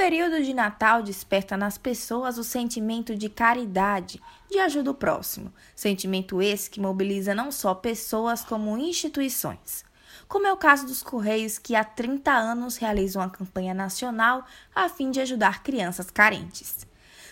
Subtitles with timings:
[0.00, 4.18] período de Natal desperta nas pessoas o sentimento de caridade,
[4.50, 9.84] de ajuda ao próximo, sentimento esse que mobiliza não só pessoas como instituições.
[10.26, 14.42] Como é o caso dos Correios, que há 30 anos realizam uma campanha nacional
[14.74, 16.86] a fim de ajudar crianças carentes.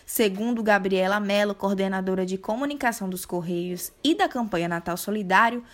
[0.05, 5.65] Segundo Gabriela Mello, coordenadora de comunicação dos Correios e da campanha Natal Solidário,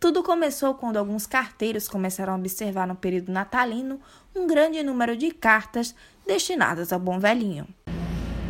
[0.00, 4.00] tudo começou quando alguns carteiros começaram a observar no período natalino
[4.34, 5.94] um grande número de cartas
[6.26, 7.68] destinadas ao bom velhinho.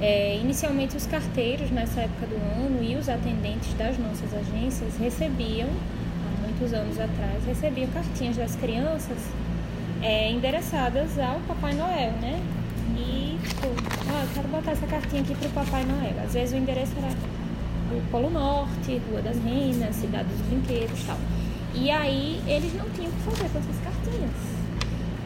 [0.01, 5.69] É, inicialmente, os carteiros nessa época do ano e os atendentes das nossas agências recebiam,
[5.69, 9.19] há muitos anos atrás, recebiam cartinhas das crianças
[10.01, 12.41] é, endereçadas ao Papai Noel, né?
[12.97, 16.15] E, tipo, ah, eu quero botar essa cartinha aqui para o Papai Noel.
[16.25, 17.09] Às vezes o endereço era
[17.93, 21.19] o Polo Norte, Rua das Renas, Cidade dos Brinquedos tal.
[21.75, 24.61] E aí eles não tinham o que fazer com essas cartinhas.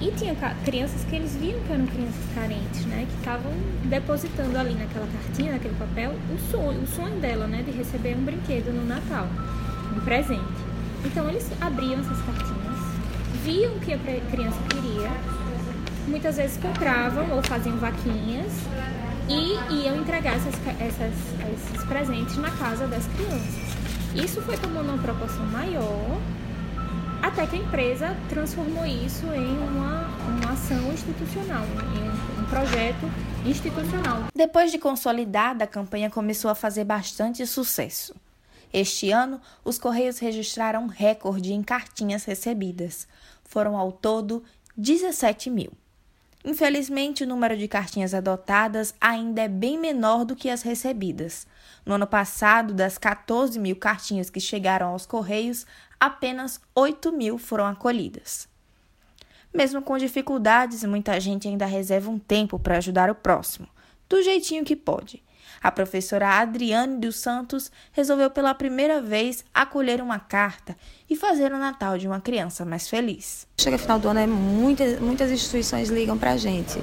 [0.00, 0.34] E tinha
[0.64, 3.06] crianças que eles viam que eram crianças carentes, né?
[3.08, 3.52] Que estavam
[3.84, 7.62] depositando ali naquela cartinha, naquele papel, o sonho, o sonho dela, né?
[7.62, 9.28] De receber um brinquedo no Natal,
[9.96, 10.42] um presente.
[11.04, 12.78] Então eles abriam essas cartinhas,
[13.44, 15.10] viam o que a criança queria,
[16.08, 18.52] muitas vezes compravam ou faziam vaquinhas
[19.28, 21.12] e iam entregar essas, essas,
[21.52, 23.93] esses presentes na casa das crianças.
[24.14, 26.20] Isso foi tomando uma proporção maior
[27.20, 33.10] até que a empresa transformou isso em uma, uma ação institucional, em um projeto
[33.46, 34.24] institucional.
[34.34, 38.14] Depois de consolidada, a campanha começou a fazer bastante sucesso.
[38.72, 43.08] Este ano, os Correios registraram um recorde em cartinhas recebidas.
[43.42, 44.44] Foram ao todo
[44.76, 45.72] 17 mil.
[46.44, 51.46] Infelizmente, o número de cartinhas adotadas ainda é bem menor do que as recebidas.
[51.86, 55.66] No ano passado, das 14 mil cartinhas que chegaram aos Correios,
[55.98, 58.46] apenas 8 mil foram acolhidas.
[59.54, 63.66] Mesmo com dificuldades, muita gente ainda reserva um tempo para ajudar o próximo,
[64.06, 65.23] do jeitinho que pode.
[65.62, 70.76] A professora Adriane dos Santos resolveu pela primeira vez acolher uma carta
[71.08, 73.46] e fazer o Natal de uma criança mais feliz.
[73.58, 76.78] Chega final do ano, é muitas, muitas instituições ligam para a gente.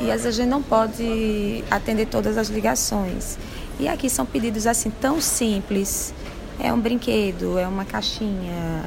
[0.00, 3.38] E às vezes a gente não pode atender todas as ligações.
[3.78, 6.12] E aqui são pedidos assim tão simples.
[6.58, 8.84] É um brinquedo, é uma caixinha,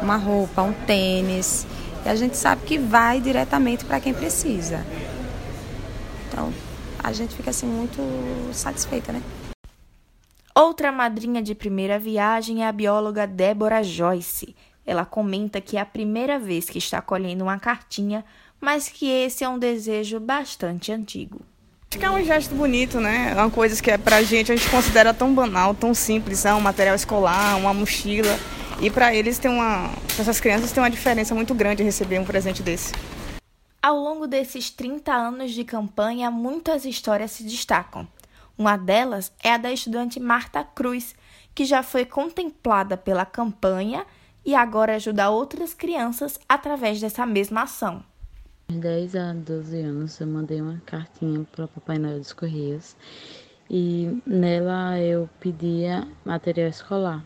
[0.00, 1.66] uma roupa, um tênis.
[2.04, 4.84] E a gente sabe que vai diretamente para quem precisa.
[6.28, 6.52] Então,
[7.02, 8.00] a gente fica assim muito
[8.52, 9.22] satisfeita, né?
[10.54, 14.54] Outra madrinha de primeira viagem é a bióloga Débora Joyce.
[14.86, 18.24] Ela comenta que é a primeira vez que está colhendo uma cartinha,
[18.60, 21.40] mas que esse é um desejo bastante antigo.
[21.90, 23.32] Acho que é um gesto bonito, né?
[23.32, 26.54] É uma coisa que é pra gente, a gente considera tão banal, tão simples, é
[26.54, 28.38] um material escolar, uma mochila.
[28.80, 29.90] E para eles tem uma.
[30.14, 32.92] Pra essas crianças tem uma diferença muito grande receber um presente desse.
[33.82, 38.06] Ao longo desses 30 anos de campanha, muitas histórias se destacam.
[38.56, 41.16] Uma delas é a da estudante Marta Cruz,
[41.52, 44.06] que já foi contemplada pela campanha
[44.46, 48.04] e agora ajuda outras crianças através dessa mesma ação.
[48.68, 52.94] De 10 a 12 anos eu mandei uma cartinha para o Papai Noel dos Correios
[53.68, 57.24] e nela eu pedia material escolar.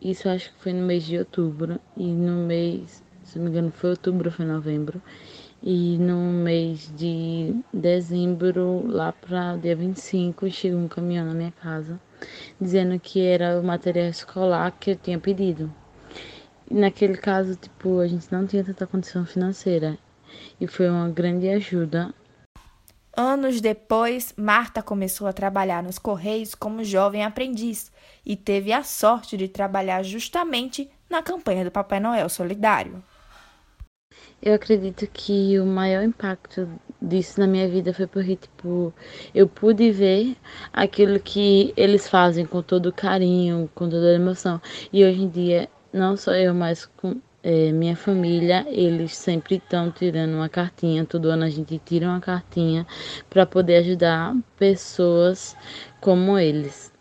[0.00, 3.70] Isso acho que foi no mês de outubro e no mês se não me engano
[3.70, 5.00] foi outubro ou foi novembro.
[5.62, 11.98] E no mês de dezembro, lá para dia 25, chegou um caminhão na minha casa
[12.60, 15.72] dizendo que era o material escolar que eu tinha pedido.
[16.70, 19.98] E naquele caso, tipo, a gente não tinha tanta condição financeira
[20.60, 22.14] e foi uma grande ajuda.
[23.16, 27.92] Anos depois, Marta começou a trabalhar nos Correios como jovem aprendiz
[28.24, 33.02] e teve a sorte de trabalhar justamente na campanha do Papai Noel Solidário.
[34.42, 36.68] Eu acredito que o maior impacto
[37.00, 38.92] disso na minha vida foi porque, tipo,
[39.34, 40.36] eu pude ver
[40.72, 44.60] aquilo que eles fazem com todo carinho, com toda emoção.
[44.92, 49.90] E hoje em dia, não só eu, mas com é, minha família, eles sempre estão
[49.90, 51.04] tirando uma cartinha.
[51.04, 52.86] Todo ano a gente tira uma cartinha
[53.28, 55.56] para poder ajudar pessoas
[56.00, 56.91] como eles.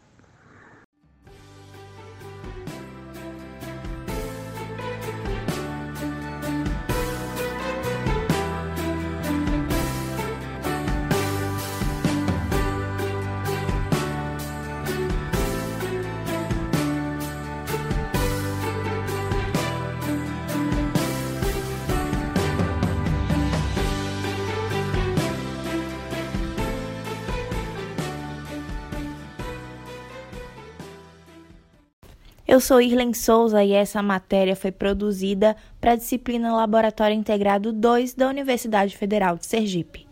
[32.47, 38.15] Eu sou Irlen Souza e essa matéria foi produzida para a disciplina Laboratório Integrado 2
[38.15, 40.10] da Universidade Federal de Sergipe.